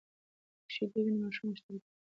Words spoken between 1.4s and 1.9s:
غښتلۍ کیږي.